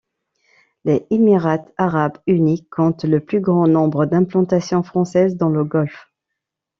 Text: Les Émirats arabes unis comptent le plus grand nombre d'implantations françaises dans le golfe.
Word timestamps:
Les 0.83 1.05
Émirats 1.11 1.63
arabes 1.77 2.17
unis 2.25 2.65
comptent 2.71 3.03
le 3.03 3.19
plus 3.19 3.39
grand 3.39 3.67
nombre 3.67 4.07
d'implantations 4.07 4.81
françaises 4.81 5.37
dans 5.37 5.49
le 5.49 5.63
golfe. 5.63 6.07